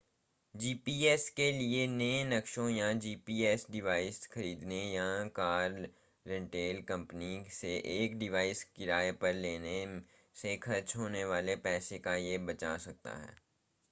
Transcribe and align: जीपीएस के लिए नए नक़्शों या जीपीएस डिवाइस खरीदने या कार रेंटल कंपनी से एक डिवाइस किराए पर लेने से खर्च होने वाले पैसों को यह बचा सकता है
जीपीएस 0.55 1.29
के 1.29 1.51
लिए 1.51 1.85
नए 1.87 2.23
नक़्शों 2.23 2.67
या 2.69 2.91
जीपीएस 3.03 3.65
डिवाइस 3.71 4.25
खरीदने 4.27 4.81
या 4.93 5.05
कार 5.35 5.77
रेंटल 6.25 6.81
कंपनी 6.87 7.45
से 7.51 7.75
एक 7.95 8.17
डिवाइस 8.19 8.63
किराए 8.75 9.11
पर 9.21 9.33
लेने 9.35 9.77
से 10.35 10.57
खर्च 10.57 10.95
होने 10.97 11.23
वाले 11.25 11.55
पैसों 11.63 11.99
को 11.99 12.15
यह 12.17 12.45
बचा 12.45 12.77
सकता 12.79 13.17
है 13.17 13.35